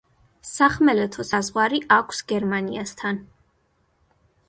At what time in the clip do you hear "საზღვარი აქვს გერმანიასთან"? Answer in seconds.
1.33-3.25